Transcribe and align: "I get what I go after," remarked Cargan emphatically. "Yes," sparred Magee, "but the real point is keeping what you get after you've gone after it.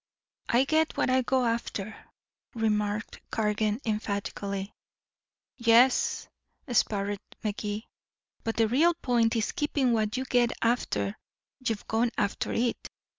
"I 0.49 0.63
get 0.63 0.97
what 0.97 1.11
I 1.11 1.21
go 1.21 1.45
after," 1.45 1.95
remarked 2.55 3.21
Cargan 3.29 3.79
emphatically. 3.85 4.73
"Yes," 5.57 6.27
sparred 6.71 7.19
Magee, 7.43 7.85
"but 8.43 8.55
the 8.55 8.67
real 8.67 8.95
point 8.95 9.35
is 9.35 9.51
keeping 9.51 9.93
what 9.93 10.17
you 10.17 10.25
get 10.25 10.53
after 10.63 11.15
you've 11.59 11.85
gone 11.85 12.09
after 12.17 12.51
it. 12.51 12.87